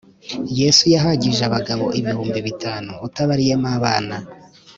[0.59, 4.15] Yesu yahagije abagaboibihumbi bitanu utabariyemo abana